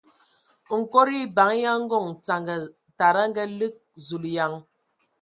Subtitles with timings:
[0.77, 2.55] Nkod eban ya Ngondzanga
[2.97, 4.53] tada a ngalig Zulǝyan!